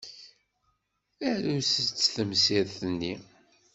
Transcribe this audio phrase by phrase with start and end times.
[1.29, 3.13] Arut-tt temsirt-nni.